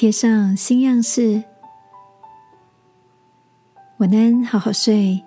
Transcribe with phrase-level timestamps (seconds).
[0.00, 1.44] 贴上新样式，
[3.98, 5.22] 晚安，好好睡，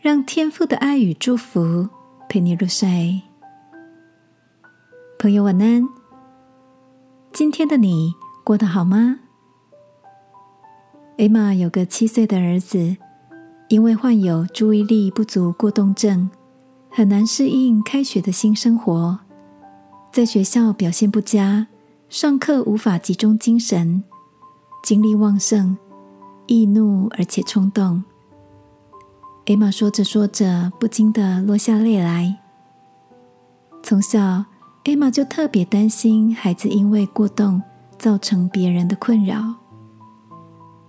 [0.00, 1.88] 让天父的爱与祝福
[2.28, 3.20] 陪你入睡。
[5.18, 5.82] 朋友，晚安。
[7.32, 9.18] 今天的你过得好吗？
[11.16, 12.96] 艾玛有个七岁的儿子，
[13.66, 16.30] 因为患有注意力不足过动症，
[16.88, 19.18] 很难适应开学的新生活，
[20.12, 21.66] 在学校表现不佳。
[22.08, 24.02] 上课无法集中精神，
[24.82, 25.76] 精力旺盛，
[26.46, 28.02] 易怒而且冲动。
[29.44, 32.38] 艾玛说着说着，不禁的落下泪来。
[33.82, 34.46] 从小，
[34.84, 37.62] 艾玛就特别担心孩子因为过动
[37.98, 39.56] 造成别人的困扰。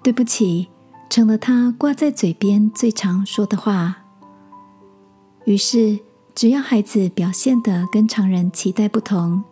[0.02, 0.69] 对不起，
[1.09, 3.97] 成了他挂在嘴边最常说的话。
[5.43, 5.99] 于是，
[6.33, 9.43] 只要孩子表现的跟常人期待不同。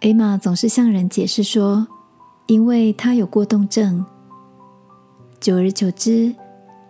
[0.00, 1.86] 艾玛总是向人解释说，
[2.46, 4.04] 因为他有过动症。
[5.40, 6.34] 久而久之，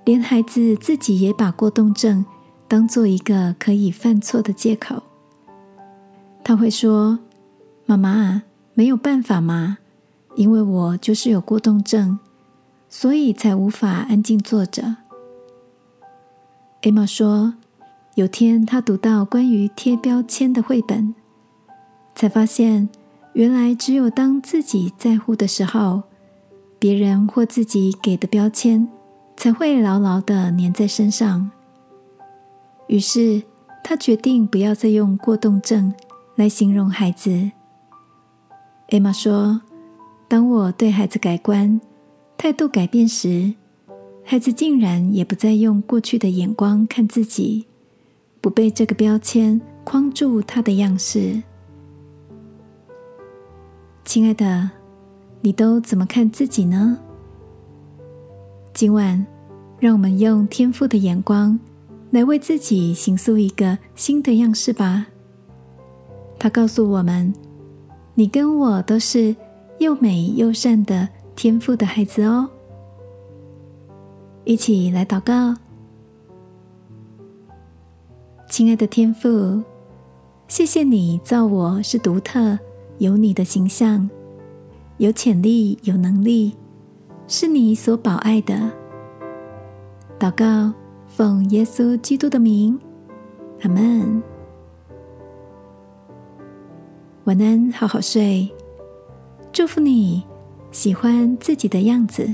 [0.05, 2.25] 连孩子自己也把过动症
[2.67, 5.03] 当做一个可以犯错的借口。
[6.43, 7.19] 他会说
[7.87, 8.43] ：“妈妈，
[8.75, 9.79] 没有办法嘛，
[10.35, 12.19] 因为我就是有过动症，
[12.89, 14.97] 所以才无法安静坐着。”
[16.83, 17.55] 艾玛说
[18.17, 21.15] ：“有天他读到关于贴标签的绘本。”
[22.17, 22.89] 才发现，
[23.35, 26.03] 原来只有当自己在乎的时候，
[26.79, 28.89] 别人或自己给的标签
[29.37, 31.51] 才会牢牢的粘在身上。
[32.87, 33.43] 于是，
[33.85, 35.93] 他决定不要再用过动症
[36.37, 37.51] 来形容孩子。
[38.89, 39.61] 艾玛说
[40.27, 41.79] ：“当我对孩子改观、
[42.39, 43.53] 态度改变时，
[44.25, 47.67] 孩子竟然也不再用过去的眼光看自己，
[48.41, 51.43] 不被这个标签框住他的样式。”
[54.07, 54.71] 亲爱的，
[55.41, 56.97] 你都怎么看自己呢？
[58.73, 59.27] 今晚，
[59.81, 61.59] 让我们用天赋的眼光
[62.13, 65.07] 来为自己形塑一个新的样式吧。
[66.39, 67.35] 他告诉我们
[68.15, 69.35] ：“你跟我都是
[69.81, 72.49] 又美又善的天赋的孩子哦。”
[74.47, 75.53] 一起来祷告，
[78.49, 79.61] 亲爱的天赋，
[80.47, 82.57] 谢谢你造我是独特。
[82.99, 84.09] 有你的形象，
[84.99, 86.55] 有潜力，有能力，
[87.27, 88.71] 是你所保爱的。
[90.19, 90.73] 祷告，
[91.07, 92.79] 奉耶稣基督的名，
[93.63, 94.23] 阿门。
[97.25, 98.51] 晚安，好好睡。
[99.53, 100.23] 祝福你，
[100.71, 102.27] 喜欢自己的样子。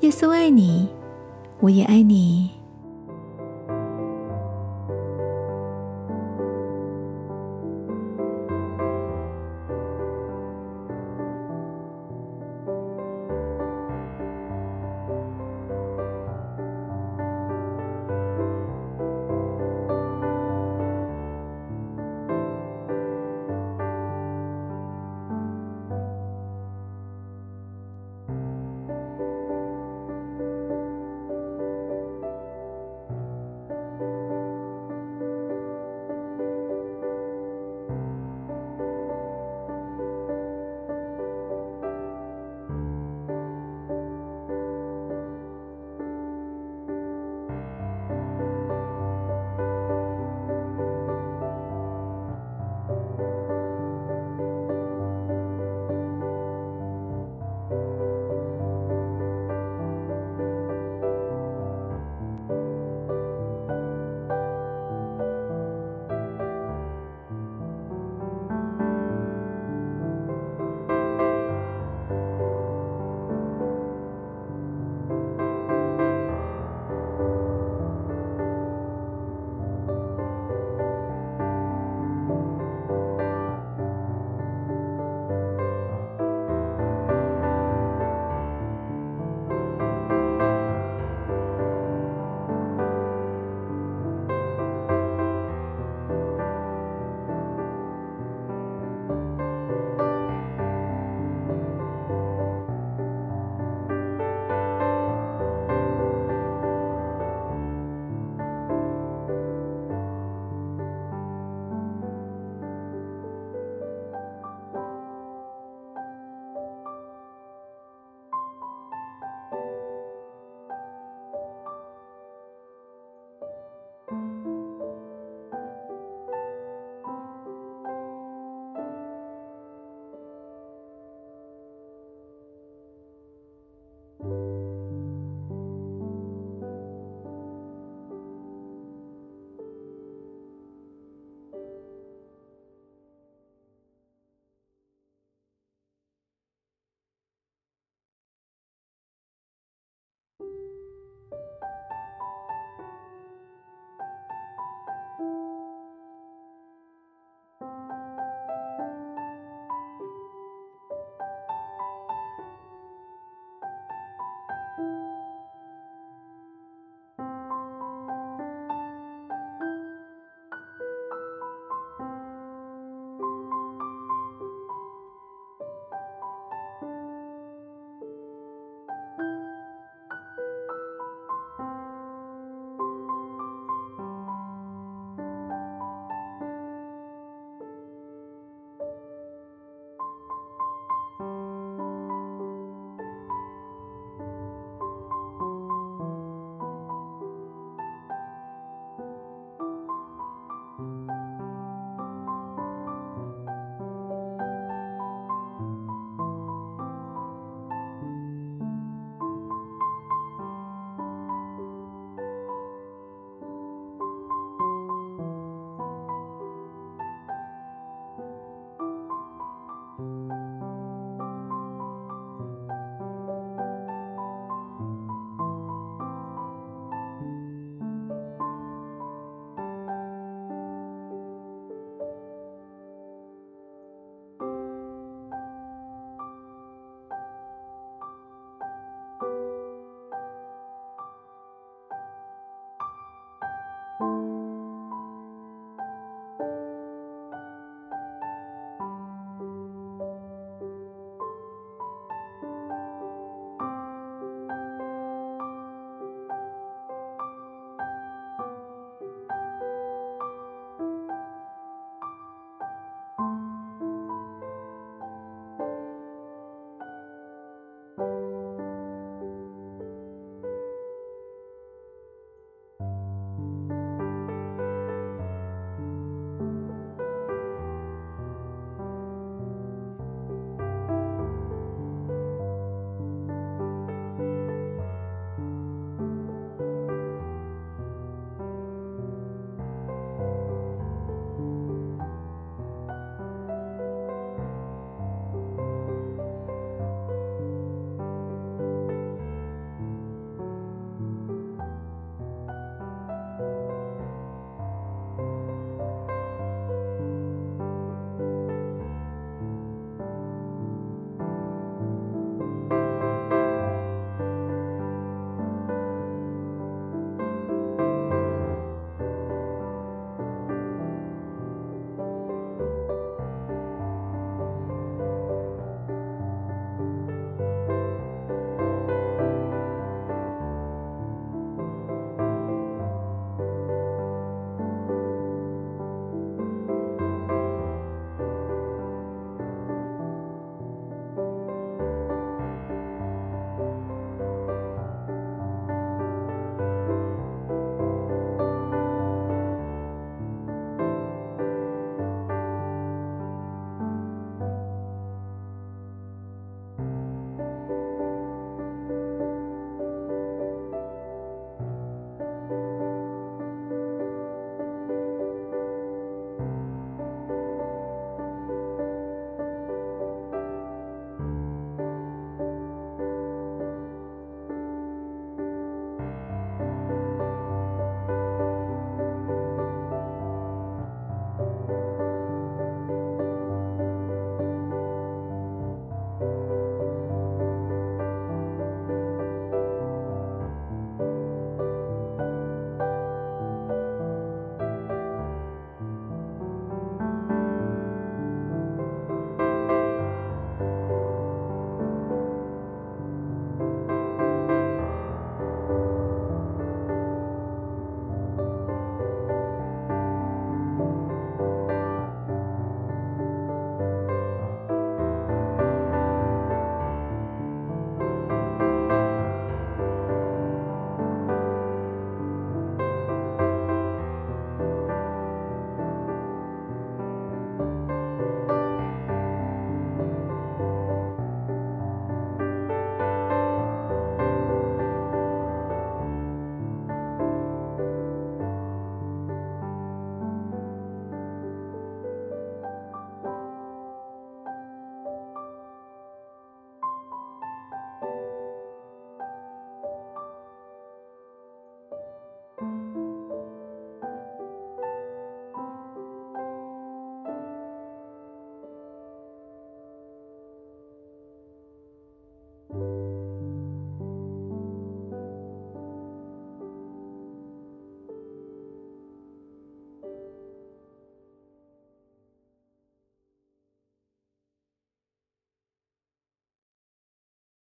[0.00, 0.88] 耶稣爱你，
[1.60, 2.50] 我也爱你。